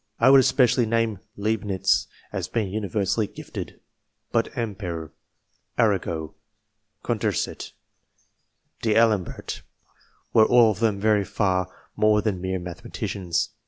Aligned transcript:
I 0.19 0.31
would 0.31 0.41
espe 0.41 0.63
cially 0.65 0.87
name 0.87 1.19
Leibnitz, 1.37 2.07
as 2.33 2.47
being 2.47 2.73
universally 2.73 3.27
gifted; 3.27 3.79
but 4.31 4.49
Ampere, 4.57 5.11
Arago, 5.77 6.33
Condorcet, 7.03 7.73
and 7.73 8.93
D'Alembert, 8.95 9.61
were 10.33 10.47
all 10.47 10.71
of 10.71 10.79
them 10.79 10.99
very 10.99 11.23
far 11.23 11.67
more 11.95 12.19
than 12.23 12.41
mere 12.41 12.57
mathematicians. 12.57 13.49